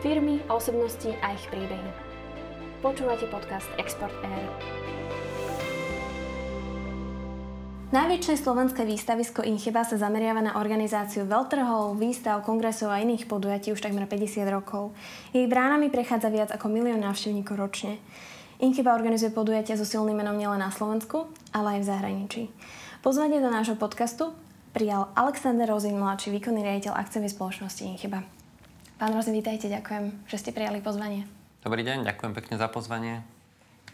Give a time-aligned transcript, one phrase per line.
[0.00, 1.92] Firmy, osobnosti a ich príbehy.
[2.80, 4.48] Počúvate podcast Export Air.
[7.92, 13.84] Najväčšie slovenské výstavisko Incheba sa zameriava na organizáciu veľtrhov, výstav, kongresov a iných podujatí už
[13.84, 14.96] takmer 50 rokov.
[15.36, 18.00] Jej bránami prechádza viac ako milión návštevníkov ročne.
[18.56, 22.42] Incheba organizuje podujatia so silným menom nielen na Slovensku, ale aj v zahraničí.
[23.04, 24.32] Pozvanie do nášho podcastu
[24.72, 28.39] prijal Alexander Rozin, mladší výkonný riaditeľ akciovej spoločnosti Incheba.
[29.00, 31.24] Pán Rozin, vítajte, ďakujem, že ste prijali pozvanie.
[31.64, 33.24] Dobrý deň, ďakujem pekne za pozvanie.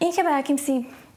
[0.03, 0.73] Incheba je akýmsi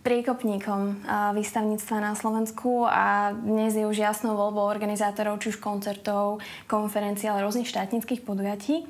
[0.06, 1.02] priekopníkom
[1.34, 6.38] výstavníctva na Slovensku a dnes je už jasnou voľbou organizátorov či už koncertov,
[6.70, 8.86] konferencií, ale rôznych štátnických podujatí.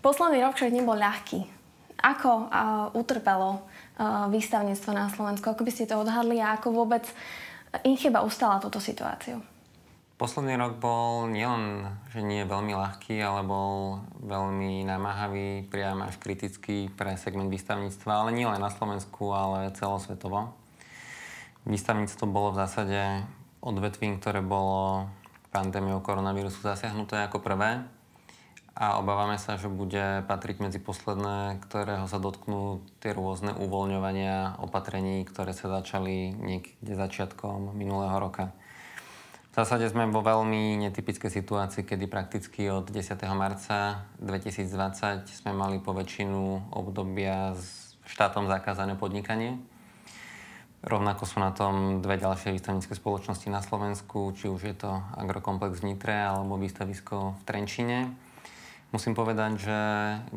[0.00, 1.44] Posledný rok však nebol ľahký.
[2.00, 2.48] Ako
[2.96, 3.60] utrpelo
[4.32, 5.52] výstavníctvo na Slovensku?
[5.52, 7.04] Ako by ste to odhadli a ako vôbec
[7.84, 9.44] Incheba ustala túto situáciu?
[10.14, 16.86] Posledný rok bol nielen, že nie veľmi ľahký, ale bol veľmi namáhavý, priam až kritický
[16.86, 20.54] pre segment výstavníctva, ale nielen na Slovensku, ale celosvetovo.
[21.66, 23.00] Výstavníctvo bolo v zásade
[23.58, 25.10] odvetvím, ktoré bolo
[25.50, 27.82] pandémiou koronavírusu zasiahnuté ako prvé
[28.74, 35.22] a obávame sa, že bude patriť medzi posledné, ktorého sa dotknú tie rôzne uvoľňovania opatrení,
[35.26, 38.50] ktoré sa začali niekde začiatkom minulého roka.
[39.54, 43.14] V zásade sme vo veľmi netypickej situácii, kedy prakticky od 10.
[43.38, 49.62] marca 2020 sme mali po väčšinu obdobia s štátom zakázané podnikanie.
[50.82, 55.86] Rovnako sú na tom dve ďalšie výstavnícke spoločnosti na Slovensku, či už je to Agrokomplex
[55.86, 58.10] v Nitre alebo výstavisko v Trenčine.
[58.94, 59.78] Musím povedať, že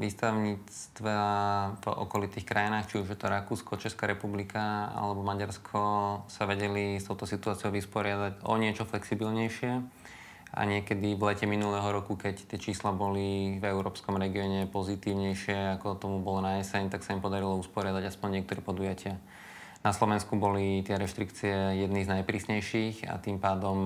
[0.02, 1.20] výstavníctva
[1.78, 5.82] v okolitých krajinách, či už je to Rakúsko, Česká republika alebo Maďarsko,
[6.26, 9.78] sa vedeli s touto situáciou vysporiadať o niečo flexibilnejšie.
[10.58, 16.02] A niekedy v lete minulého roku, keď tie čísla boli v európskom regióne pozitívnejšie, ako
[16.02, 19.22] tomu bolo na jeseň, tak sa im podarilo usporiadať aspoň niektoré podujatia.
[19.86, 23.86] Na Slovensku boli tie reštrikcie jedny z najprísnejších a tým pádom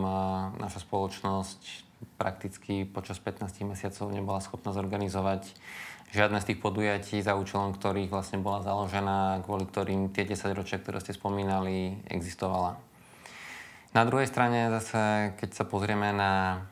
[0.64, 5.54] naša spoločnosť prakticky počas 15 mesiacov nebola schopná zorganizovať
[6.12, 10.78] žiadne z tých podujatí, za účelom ktorých vlastne bola založená, kvôli ktorým tie 10 ročia,
[10.78, 12.76] ktoré ste spomínali, existovala.
[13.92, 16.64] Na druhej strane zase, keď sa pozrieme na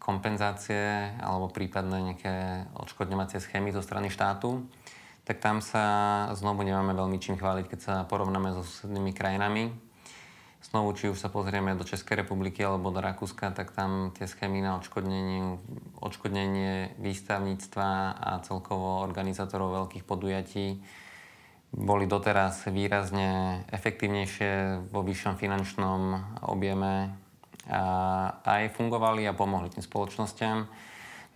[0.00, 2.34] kompenzácie alebo prípadné nejaké
[2.76, 4.64] odškodňovacie schémy zo strany štátu,
[5.26, 9.85] tak tam sa znovu nemáme veľmi čím chváliť, keď sa porovnáme so susednými krajinami
[10.66, 14.58] Znovu, či už sa pozrieme do Českej republiky alebo do Rakúska, tak tam tie schémy
[14.58, 15.62] na odškodnenie,
[16.02, 20.82] odškodnenie výstavníctva a celkovo organizátorov veľkých podujatí
[21.70, 26.00] boli doteraz výrazne efektívnejšie vo vyššom finančnom
[26.50, 27.14] objeme
[27.70, 27.82] a
[28.42, 30.66] aj fungovali a pomohli tým spoločnosťam.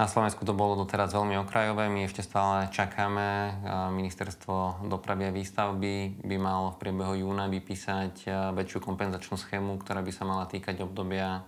[0.00, 3.52] Na Slovensku to bolo doteraz veľmi okrajové, my ešte stále čakáme.
[3.92, 8.24] Ministerstvo dopravy a výstavby by malo v priebehu júna vypísať
[8.56, 11.44] väčšiu kompenzačnú schému, ktorá by sa mala týkať obdobia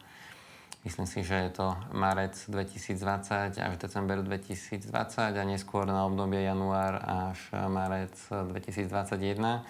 [0.82, 4.90] Myslím si, že je to marec 2020 až december 2020
[5.30, 7.38] a neskôr na obdobie január až
[7.70, 9.62] marec 2021.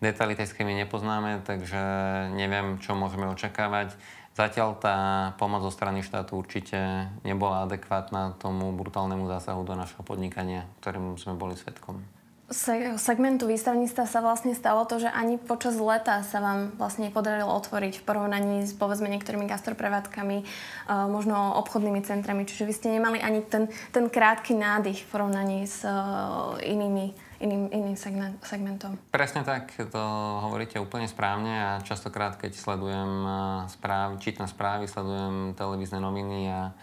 [0.00, 1.76] Detaily tej schémy nepoznáme, takže
[2.32, 3.92] neviem, čo môžeme očakávať.
[4.32, 4.96] Zatiaľ tá
[5.36, 11.36] pomoc zo strany štátu určite nebola adekvátna tomu brutálnemu zásahu do našho podnikania, ktorým sme
[11.36, 12.00] boli svetkom.
[12.96, 18.00] segmentu výstavníctva sa vlastne stalo to, že ani počas leta sa vám vlastne podarilo otvoriť
[18.00, 20.48] v porovnaní s povedzme niektorými gastroprevádzkami,
[21.12, 22.48] možno obchodnými centrami.
[22.48, 25.84] Čiže vy ste nemali ani ten, ten krátky nádych v porovnaní s
[26.64, 29.00] inými iným, iným segment, segmentom.
[29.08, 30.02] Presne tak, to
[30.44, 33.12] hovoríte úplne správne a častokrát, keď sledujem
[33.72, 36.76] správy, čítam správy, sledujem televízne noviny a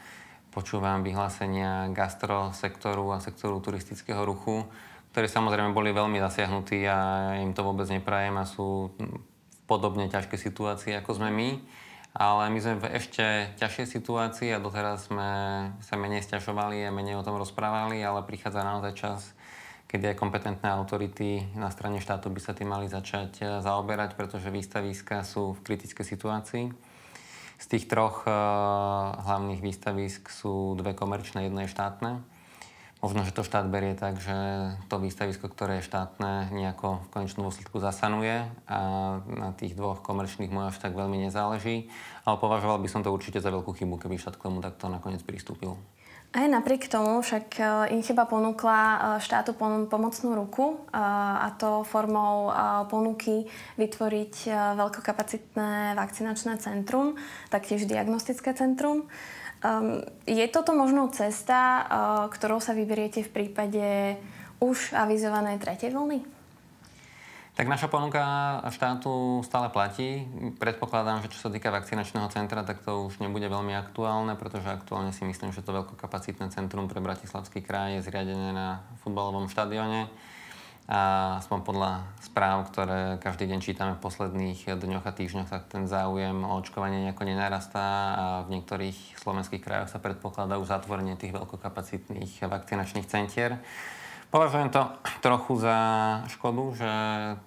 [0.50, 4.66] počúvam vyhlásenia gastrosektoru a sektoru turistického ruchu,
[5.13, 6.97] ktorí samozrejme boli veľmi zasiahnutí a
[7.38, 9.22] im to vôbec neprajem a sú v
[9.69, 11.50] podobne ťažkej situácii, ako sme my.
[12.17, 15.29] Ale my sme v ešte ťažšej situácii a doteraz sme
[15.85, 19.36] sa menej stiažovali a menej o tom rozprávali, ale prichádza naozaj čas,
[19.87, 24.51] kedy aj kompetentné autority na strane štátu by sa tým mali začať eh, zaoberať, pretože
[24.51, 26.66] výstaviska sú v kritickej situácii.
[27.57, 32.22] Z tých troch uh, hlavných výstavisk sú dve komerčné, jedno je štátne.
[33.01, 34.34] Možno, že to štát berie tak, že
[34.89, 38.79] to výstavisko, ktoré je štátne, nejako v konečnom dôsledku zasanuje a
[39.25, 41.93] na tých dvoch komerčných mu až tak veľmi nezáleží.
[42.25, 45.22] Ale považoval by som to určite za veľkú chybu, keby štát k tomu takto nakoniec
[45.22, 45.78] pristúpil.
[46.35, 47.64] Aj napriek tomu však e,
[47.96, 49.56] Incheba ponúkla e, štátu
[49.88, 51.00] pomocnú ruku e,
[51.40, 52.52] a to formou
[52.91, 53.47] ponuky
[53.79, 57.16] vytvoriť veľkokapacitné vakcinačné centrum,
[57.47, 59.08] taktiež diagnostické centrum.
[59.58, 61.82] Um, je toto možno cesta,
[62.30, 63.85] ktorou sa vyberiete v prípade
[64.62, 66.36] už avizovanej tretej vlny?
[67.58, 68.22] Tak naša ponuka
[68.70, 70.30] štátu stále platí.
[70.62, 75.09] Predpokladám, že čo sa týka vakcinačného centra, tak to už nebude veľmi aktuálne, pretože aktuálne
[75.09, 80.06] si myslím, že to veľkokapacitné centrum pre Bratislavský kraj je zriadené na futbalovom štadióne.
[80.86, 81.02] A
[81.42, 86.38] aspoň podľa správ, ktoré každý deň čítame v posledných dňoch a týždňoch, tak ten záujem
[86.46, 92.38] o očkovanie nejako nenarastá a v niektorých slovenských krajoch sa predpokladá už zatvorenie tých veľkokapacitných
[92.38, 93.58] vakcinačných centier.
[94.28, 94.84] Považujem to
[95.24, 95.78] trochu za
[96.28, 96.91] škodu, že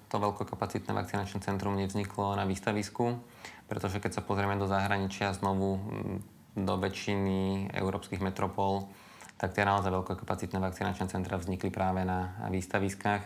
[0.09, 3.21] to veľkokapacitné vakcinačné centrum nevzniklo na výstavisku,
[3.69, 5.77] pretože keď sa pozrieme do zahraničia znovu
[6.57, 8.89] do väčšiny európskych metropol,
[9.37, 13.23] tak tie naozaj veľkokapacitné vakcinačné centra vznikli práve na výstaviskách,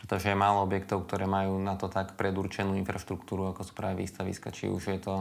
[0.00, 4.52] pretože je málo objektov, ktoré majú na to tak predurčenú infraštruktúru, ako sú práve výstaviska.
[4.52, 5.14] Či už je to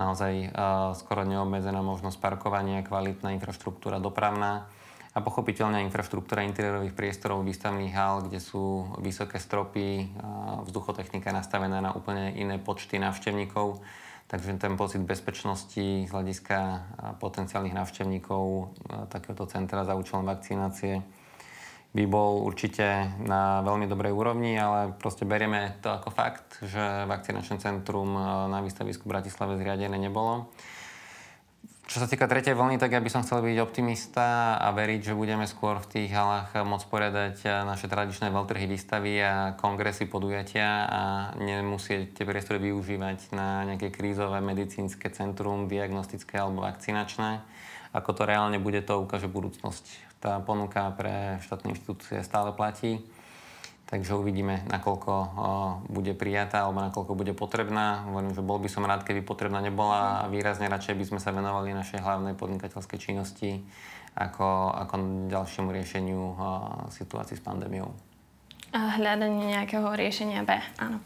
[0.00, 4.66] naozaj uh, skoro neobmedzená možnosť parkovania, kvalitná infraštruktúra dopravná,
[5.14, 10.10] a pochopiteľne infraštruktúra interiérových priestorov výstavných hál, kde sú vysoké stropy,
[10.66, 13.78] vzduchotechnika nastavená na úplne iné počty návštevníkov.
[14.26, 16.82] Takže ten pocit bezpečnosti z hľadiska
[17.22, 18.74] potenciálnych návštevníkov
[19.06, 20.98] takéhoto centra za účelom vakcinácie
[21.94, 27.62] by bol určite na veľmi dobrej úrovni, ale proste berieme to ako fakt, že vakcinačné
[27.62, 28.18] centrum
[28.50, 30.50] na výstavisku v Bratislave zriadené nebolo.
[31.84, 35.12] Čo sa týka tretej vlny, tak ja by som chcel byť optimista a veriť, že
[35.12, 37.36] budeme skôr v tých halách môcť poriadať
[37.68, 41.02] naše tradičné veľtrhy výstavy a kongresy, podujatia a
[41.36, 47.44] nemusieť tie priestory využívať na nejaké krízové medicínske centrum, diagnostické alebo vakcinačné.
[47.92, 49.84] Ako to reálne bude, to ukáže budúcnosť.
[50.24, 53.04] Tá ponuka pre štátne inštitúcie stále platí
[53.94, 55.12] Takže uvidíme, nakoľko
[55.86, 58.02] bude prijatá alebo nakoľko bude potrebná.
[58.10, 61.30] Hovorím, že bol by som rád, keby potrebná nebola a výrazne radšej by sme sa
[61.30, 63.62] venovali našej hlavnej podnikateľskej činnosti
[64.18, 64.94] ako, ako
[65.30, 66.22] ďalšiemu riešeniu
[66.90, 67.94] situácií s pandémiou.
[68.74, 70.98] A hľadanie nejakého riešenia B, áno.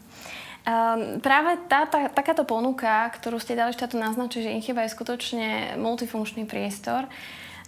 [0.65, 5.77] Um, práve tá, tá, takáto ponuka, ktorú ste dali štátu naznačiť, že Inchyba je skutočne
[5.77, 7.05] multifunkčný priestor.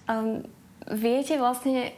[0.09, 0.41] Um,
[0.89, 1.94] viete vlastne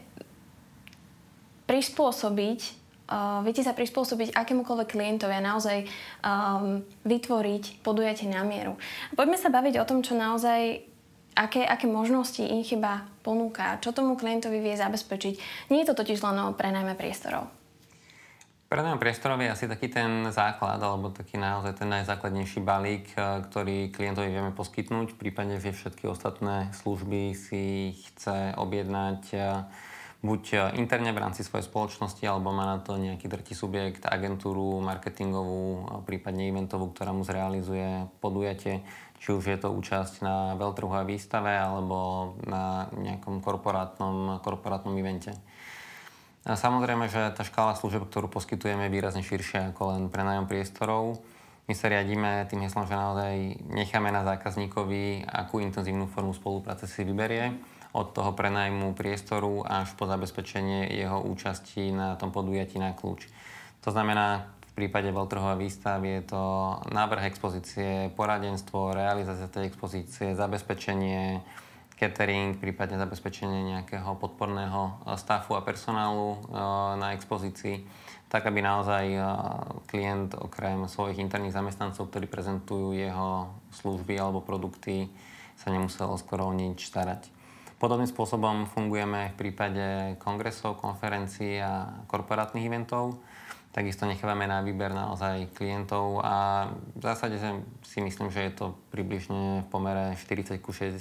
[1.71, 2.82] prispôsobiť
[3.13, 8.73] Uh, viete sa prispôsobiť akémukoľvek klientovi a naozaj um, vytvoriť podujatie na mieru.
[9.13, 10.81] Poďme sa baviť o tom, čo naozaj
[11.37, 15.69] aké, aké možnosti Inchyba ponúka, čo tomu klientovi vie zabezpečiť.
[15.69, 17.53] Nie je to totiž len o prenajme priestorov.
[18.73, 23.93] Prenajme priestorov je asi taký ten základ, alebo taký naozaj ten najzákladnejší balík, uh, ktorý
[23.93, 29.69] klientovi vieme poskytnúť v prípade, že všetky ostatné služby si chce objednať uh,
[30.23, 34.79] buď e, interne v rámci svojej spoločnosti, alebo má na to nejaký tretí subjekt, agentúru
[34.79, 38.87] marketingovú, prípadne eventovú, ktorá mu zrealizuje podujatie,
[39.19, 45.35] či už je to účasť na veľtrhovej výstave alebo na nejakom korporátnom, korporátnom evente.
[46.43, 51.23] A samozrejme, že tá škála služieb, ktorú poskytujeme, je výrazne širšia ako len prenájom priestorov.
[51.71, 57.07] My sa riadíme tým heslom, že naozaj necháme na zákazníkovi, akú intenzívnu formu spolupráce si
[57.07, 57.55] vyberie
[57.93, 63.29] od toho prenajmu priestoru až po zabezpečenie jeho účasti na tom podujatí na kľúč.
[63.85, 66.41] To znamená, v prípade veľtrhovej výstavy je to
[66.89, 71.45] návrh expozície, poradenstvo, realizácia tej expozície, zabezpečenie,
[71.93, 76.37] catering, prípadne zabezpečenie nejakého podporného stafu a personálu e,
[76.97, 77.85] na expozícii,
[78.33, 79.21] tak aby naozaj e,
[79.85, 85.13] klient okrem svojich interných zamestnancov, ktorí prezentujú jeho služby alebo produkty,
[85.53, 87.42] sa nemusel skoro o nič starať.
[87.83, 93.19] Podobným spôsobom fungujeme v prípade kongresov, konferencií a korporátnych eventov.
[93.75, 97.35] Takisto nechávame na výber naozaj klientov a v zásade
[97.83, 100.95] si myslím, že je to približne v pomere 40 ku 60,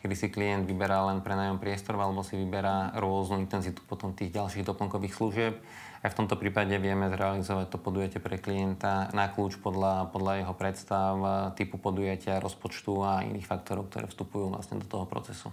[0.00, 4.64] kedy si klient vyberá len prenajom priestor alebo si vyberá rôznu intenzitu potom tých ďalších
[4.64, 5.60] doplnkových služieb.
[6.00, 10.54] Aj v tomto prípade vieme zrealizovať to podujatie pre klienta na kľúč podľa, podľa jeho
[10.56, 11.12] predstav,
[11.52, 15.52] typu podujatia, rozpočtu a iných faktorov, ktoré vstupujú vlastne do toho procesu.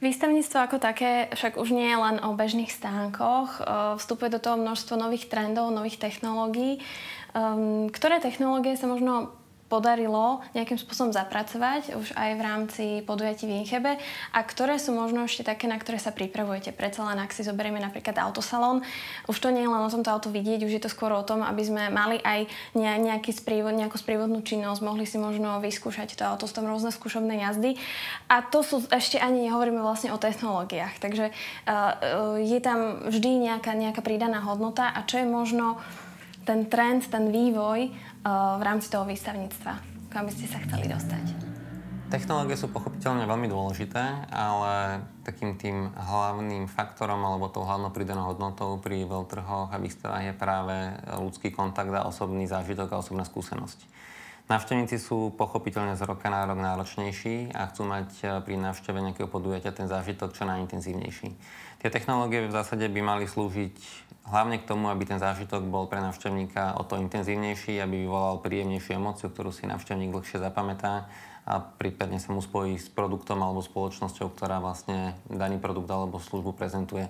[0.00, 3.60] Výstavníctvo ako také však už nie je len o bežných stánkoch.
[4.00, 6.80] Vstupuje do toho množstvo nových trendov, nových technológií.
[7.36, 9.39] Ehm, ktoré technológie sa možno
[9.70, 14.02] podarilo nejakým spôsobom zapracovať už aj v rámci podujatí v Inchebe
[14.34, 16.74] a ktoré sú možno ešte také, na ktoré sa pripravujete.
[16.74, 18.82] Predsa len ak si zoberieme napríklad autosalón,
[19.30, 21.46] už to nie je len o tomto auto vidieť, už je to skôr o tom,
[21.46, 26.50] aby sme mali aj nejaký sprívod, nejakú sprievodnú činnosť, mohli si možno vyskúšať to auto,
[26.50, 27.78] s tom rôzne skúšobné jazdy.
[28.26, 30.98] A to sú ešte ani nehovoríme vlastne o technológiách.
[30.98, 35.78] Takže uh, je tam vždy nejaká, nejaká pridaná hodnota a čo je možno
[36.42, 37.92] ten trend, ten vývoj
[38.24, 39.72] v rámci toho výstavníctva,
[40.12, 41.50] kam by ste sa chceli dostať?
[42.10, 48.82] Technológie sú pochopiteľne veľmi dôležité, ale takým tým hlavným faktorom alebo tou hlavnou pridanou hodnotou
[48.82, 50.74] pri veľtrhoch a výstavách je práve
[51.06, 53.78] ľudský kontakt a osobný zážitok a osobná skúsenosť.
[54.50, 59.30] Návštevníci sú pochopiteľne z roka na rok náročnejší a chcú mať eh, pri návšteve nejakého
[59.30, 61.28] podujatia ten zážitok čo najintenzívnejší.
[61.78, 63.78] Tie technológie v zásade by mali slúžiť
[64.26, 68.98] hlavne k tomu, aby ten zážitok bol pre návštevníka o to intenzívnejší, aby vyvolal príjemnejšiu
[68.98, 71.06] emociu, ktorú si návštevník dlhšie zapamätá
[71.46, 76.58] a prípadne sa mu spojí s produktom alebo spoločnosťou, ktorá vlastne daný produkt alebo službu
[76.58, 77.06] prezentuje.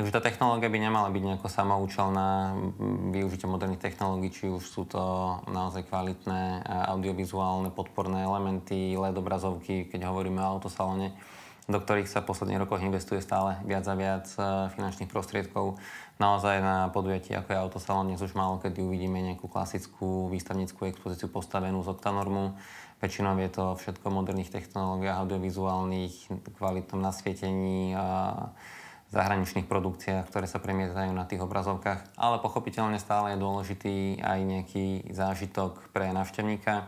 [0.00, 2.56] Takže tá technológia by nemala byť nejako samoučelná.
[3.12, 4.96] Využitie moderných technológií, či už sú to
[5.44, 11.12] naozaj kvalitné audiovizuálne podporné elementy, LED obrazovky, keď hovoríme o autosalone,
[11.68, 15.76] do ktorých sa v posledných rokoch investuje stále viac a viac e, finančných prostriedkov.
[16.16, 21.28] Naozaj na podujatí, ako je autosalon, dnes už málo kedy uvidíme nejakú klasickú výstavnickú expozíciu
[21.28, 22.56] postavenú z Octanormu
[23.00, 28.04] Väčšinou je to všetko moderných technológiách, audiovizuálnych, kvalitnom nasvietení a
[29.10, 32.14] zahraničných produkciách, ktoré sa premietajú na tých obrazovkách.
[32.14, 36.86] Ale pochopiteľne stále je dôležitý aj nejaký zážitok pre návštevníka.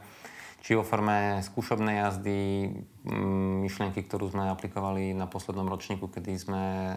[0.62, 2.71] Či vo forme skúšobnej jazdy,
[3.02, 6.95] mm, myšlienky, ktorú sme aplikovali na poslednom ročníku, kedy sme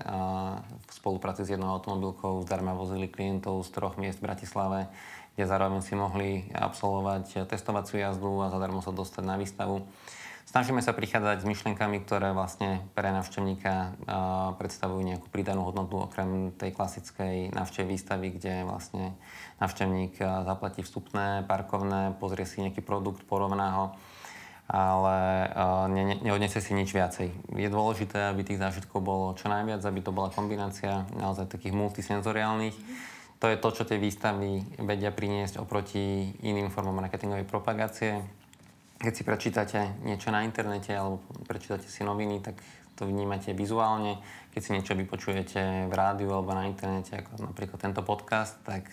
[0.85, 4.93] v spolupráci s jednou automobilkou zdarma vozili klientov z troch miest v Bratislave
[5.35, 9.83] kde zároveň si mohli absolvovať testovaciu jazdu a zadarmo sa dostať na výstavu.
[10.45, 13.97] Snažíme sa prichádzať s myšlienkami, ktoré vlastne pre návštevníka
[14.55, 19.17] predstavujú nejakú pridanú hodnotu okrem tej klasickej návštevy výstavy, kde vlastne
[19.59, 23.85] návštevník zaplatí vstupné, parkovné, pozrie si nejaký produkt, porovná ho
[24.65, 25.45] ale
[25.93, 27.29] ne, ne, neodniesie si nič viacej.
[27.53, 32.73] Je dôležité, aby tých zážitkov bolo čo najviac, aby to bola kombinácia naozaj takých multisenzoriálnych.
[33.43, 38.25] To je to, čo tie výstavy vedia priniesť oproti iným formám marketingovej propagácie.
[38.95, 42.57] Keď si prečítate niečo na internete alebo prečítate si noviny, tak
[42.95, 44.23] to vnímate vizuálne.
[44.55, 48.87] Keď si niečo vypočujete v rádiu alebo na internete, ako napríklad tento podcast, tak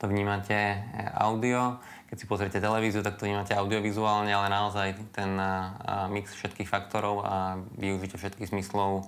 [0.00, 0.76] to vnímate e,
[1.20, 1.76] audio.
[2.08, 5.36] Keď si pozriete televíziu, tak to vnímate audiovizuálne, ale naozaj ten
[6.08, 9.04] mix všetkých faktorov a využite všetkých zmyslov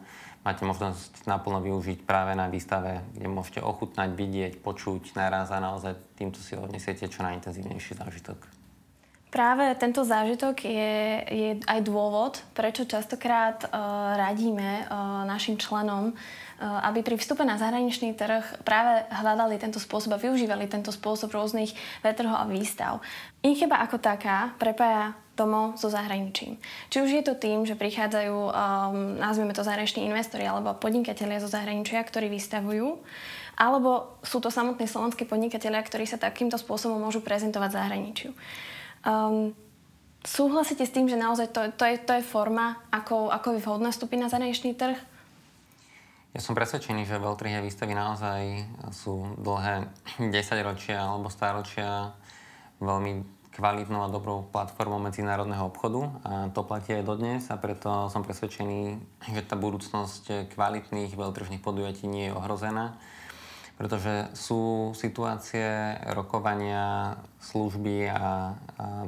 [0.46, 5.98] máte možnosť naplno využiť práve na výstave, kde môžete ochutnať, vidieť, počuť naraz a naozaj
[6.14, 8.55] týmto si odnesiete čo najintenzívnejší zážitok.
[9.26, 10.94] Práve tento zážitok je,
[11.26, 17.58] je aj dôvod, prečo častokrát uh, radíme uh, našim členom, uh, aby pri vstupe na
[17.58, 21.74] zahraničný trh práve hľadali tento spôsob a využívali tento spôsob rôznych
[22.06, 23.02] vetrhov a výstav.
[23.42, 26.56] Incheba ako taká prepája domov so zahraničím.
[26.88, 28.52] Či už je to tým, že prichádzajú, um,
[29.20, 33.04] nazvime to zahraniční investori alebo podnikatelia zo zahraničia, ktorí vystavujú,
[33.60, 38.32] alebo sú to samotní slovenskí podnikatelia, ktorí sa takýmto spôsobom môžu prezentovať zahraničiu.
[39.06, 39.54] Um,
[40.26, 43.88] súhlasíte s tým, že naozaj to, to, je, to je forma, ako, ako je vhodné
[43.94, 44.98] vstúpiť na zahraničný trh?
[46.34, 48.40] Ja som presvedčený, že a výstavy naozaj
[48.92, 49.88] sú dlhé
[50.20, 50.28] 10
[50.66, 52.12] ročia alebo stáročia
[52.82, 53.24] veľmi
[53.56, 59.00] kvalitnou a dobrou platformou medzinárodného obchodu a to platí aj dodnes a preto som presvedčený,
[59.32, 63.00] že tá budúcnosť kvalitných veľtržných podujatí nie je ohrozená,
[63.76, 68.24] pretože sú situácie rokovania, služby a, a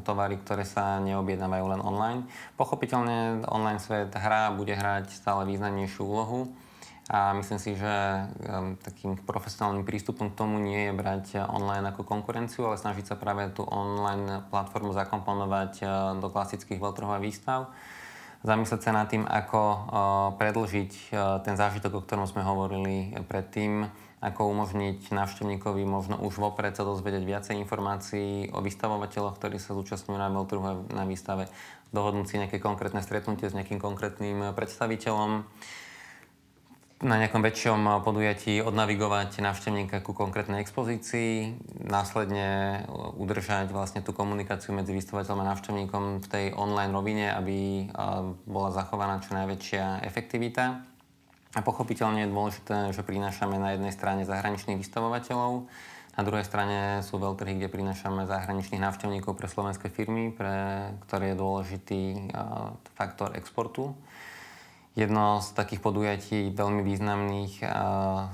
[0.05, 2.21] tovary, ktoré sa neobjednávajú len online.
[2.61, 6.53] Pochopiteľne online svet hrá bude hrať stále významnejšiu úlohu,
[7.09, 12.05] a myslím si, že um, takým profesionálnym prístupom k tomu nie je brať online ako
[12.05, 15.89] konkurenciu, ale snažiť sa práve tú online platformu zakomponovať uh,
[16.21, 17.73] do klasických veľtrhov výstav.
[18.45, 19.81] Zamyslieť sa nad tým, ako uh,
[20.37, 26.75] predlžiť uh, ten zážitok, o ktorom sme hovorili predtým, ako umožniť návštevníkovi možno už vopred
[26.75, 31.47] sa dozvedieť viacej informácií o vystavovateľoch, ktorí sa zúčastňujú na veľtrhu na výstave,
[31.95, 35.47] dohodnúť si nejaké konkrétne stretnutie s nejakým konkrétnym predstaviteľom.
[36.99, 41.55] Na nejakom väčšom podujatí odnavigovať návštevníka ku konkrétnej expozícii,
[41.87, 42.83] následne
[43.15, 47.87] udržať vlastne tú komunikáciu medzi vystavateľom a návštevníkom v tej online rovine, aby
[48.51, 50.98] bola zachovaná čo najväčšia efektivita.
[51.57, 55.65] A pochopiteľne je dôležité, že prinášame na jednej strane zahraničných vystavovateľov,
[56.19, 61.39] na druhej strane sú veľtrhy, kde prinášame zahraničných návštevníkov pre slovenské firmy, pre ktoré je
[61.39, 62.03] dôležitý
[62.99, 63.95] faktor exportu
[64.99, 67.63] Jedno z takých podujatí veľmi významných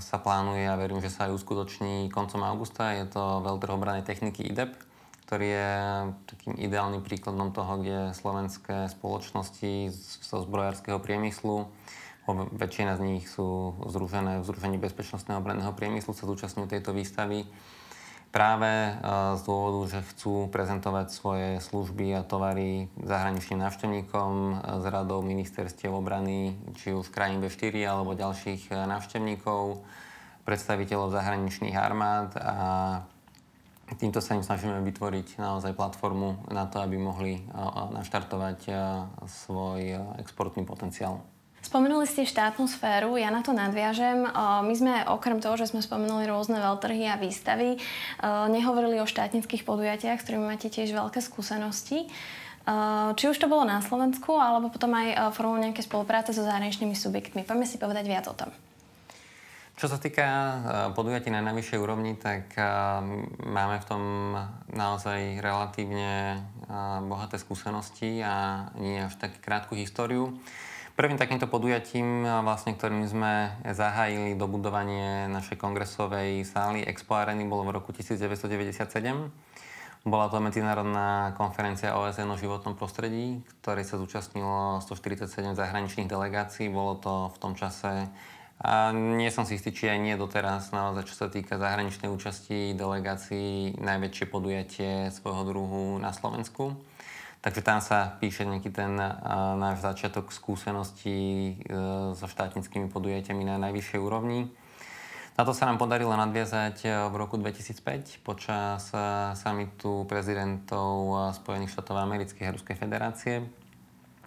[0.00, 2.96] sa plánuje a verím, že sa aj uskutoční koncom augusta.
[2.96, 4.72] Je to veľtrh obranej techniky IDEP,
[5.28, 5.72] ktorý je
[6.24, 9.92] takým ideálnym príkladom toho, kde slovenské spoločnosti
[10.24, 11.68] zo zbrojárskeho priemyslu,
[12.32, 17.44] väčšina z nich sú združené v Združení bezpečnostného obranného priemyslu, sa zúčastňujú tejto výstavy
[18.34, 18.98] práve
[19.38, 26.58] z dôvodu, že chcú prezentovať svoje služby a tovary zahraničným návštevníkom z radou ministerstiev obrany,
[26.74, 29.86] či už krajín B4 alebo ďalších návštevníkov,
[30.42, 33.04] predstaviteľov zahraničných armád a
[33.94, 37.38] týmto sa im snažíme vytvoriť naozaj platformu na to, aby mohli
[37.94, 38.66] naštartovať
[39.30, 41.22] svoj exportný potenciál.
[41.64, 44.28] Spomenuli ste štátnu sféru, ja na to nadviažem.
[44.36, 47.80] My sme okrem toho, že sme spomenuli rôzne veľtrhy a výstavy,
[48.52, 52.06] nehovorili o štátnických podujatiach, s ktorými máte tiež veľké skúsenosti.
[53.16, 57.48] Či už to bolo na Slovensku, alebo potom aj formou nejaké spolupráce so zahraničnými subjektmi.
[57.48, 58.52] Poďme si povedať viac o tom.
[59.74, 60.28] Čo sa týka
[60.94, 62.54] podujatí na najvyššej úrovni, tak
[63.40, 64.02] máme v tom
[64.68, 66.44] naozaj relatívne
[67.08, 70.36] bohaté skúsenosti a nie až tak krátku históriu.
[70.94, 77.82] Prvým takýmto podujatím, vlastne, ktorým sme zahájili dobudovanie našej kongresovej sály Expo Areny, bolo v
[77.82, 79.02] roku 1997.
[80.06, 86.70] Bola to medzinárodná konferencia OSN o životnom prostredí, ktorej sa zúčastnilo 147 zahraničných delegácií.
[86.70, 88.06] Bolo to v tom čase
[88.62, 92.70] a nie som si istý, či aj nie doteraz, naozaj čo sa týka zahraničnej účasti
[92.78, 96.78] delegácií, najväčšie podujatie svojho druhu na Slovensku.
[97.44, 98.96] Takže tam sa píše nejaký ten
[99.60, 101.54] náš začiatok skúseností e,
[102.16, 104.48] so štátnickými podujatiami na najvyššej úrovni.
[105.36, 108.88] Na to sa nám podarilo nadviazať e, v roku 2005 počas
[109.36, 113.44] samitu prezidentov Spojených štátov amerických a Ruskej federácie,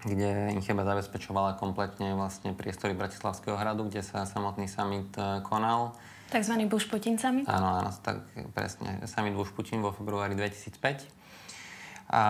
[0.06, 5.10] kde Incheba zabezpečovala kompletne vlastne priestory Bratislavského hradu, kde sa samotný summit
[5.42, 5.98] konal.
[6.30, 7.50] Takzvaný Bush Putin summit?
[7.50, 9.02] Áno, áno, tak presne.
[9.10, 11.17] Summit Bush Putin vo februári 2005
[12.08, 12.24] a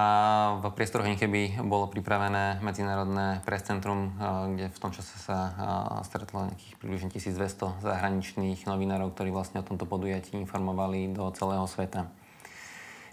[0.58, 4.10] v priestoroch keby bolo pripravené medzinárodné prescentrum,
[4.58, 5.54] kde v tom čase sa
[6.02, 12.10] stretlo nejakých približne 1200 zahraničných novinárov, ktorí vlastne o tomto podujatí informovali do celého sveta.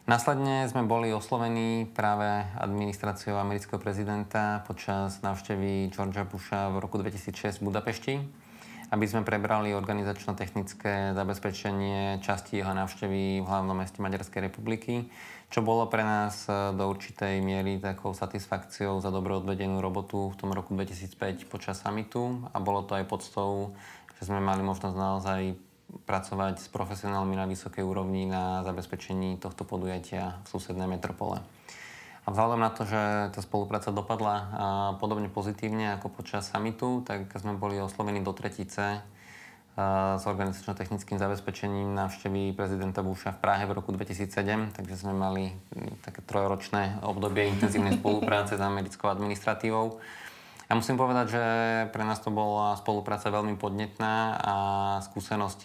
[0.04, 2.28] Následne sme boli oslovení práve
[2.60, 8.14] administráciou amerického prezidenta počas návštevy Georgia Busha v roku 2006 v Budapešti,
[8.90, 15.08] aby sme prebrali organizačno-technické zabezpečenie časti jeho návštevy v hlavnom meste Maďarskej republiky,
[15.48, 20.36] čo bolo pre nás e, do určitej miery takou satisfakciou za dobro odvedenú robotu v
[20.36, 23.70] tom roku 2005 počas samitu a bolo to aj podstou,
[24.18, 25.42] že sme mali možnosť naozaj
[26.02, 31.38] pracovať s profesionálmi na vysokej úrovni na zabezpečení tohto podujatia v susednej metropole.
[32.24, 34.36] A vzhľadom na to, že tá spolupráca dopadla
[34.96, 39.04] podobne pozitívne ako počas samitu, tak sme boli oslovení do tretice
[40.14, 44.30] s organizačno-technickým zabezpečením návštevy prezidenta Busha v Prahe v roku 2007,
[44.70, 45.50] takže sme mali
[46.00, 49.98] také trojročné obdobie intenzívnej spolupráce s americkou administratívou.
[50.70, 51.44] Ja musím povedať, že
[51.92, 54.54] pre nás to bola spolupráca veľmi podnetná a
[55.04, 55.62] skúsenosti